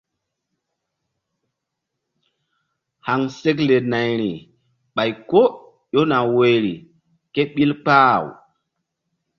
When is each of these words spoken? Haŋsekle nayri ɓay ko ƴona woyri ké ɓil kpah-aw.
Haŋsekle 3.05 3.75
nayri 3.91 4.31
ɓay 4.95 5.11
ko 5.29 5.41
ƴona 5.93 6.17
woyri 6.35 6.73
ké 7.33 7.41
ɓil 7.53 7.71
kpah-aw. 7.83 8.25